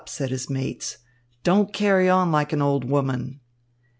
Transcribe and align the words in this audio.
said 0.07 0.31
his 0.31 0.49
mates. 0.49 0.97
"Don't 1.43 1.71
carry 1.71 2.09
on 2.09 2.31
like 2.31 2.51
an 2.51 2.59
old 2.63 2.83
woman." 2.85 3.39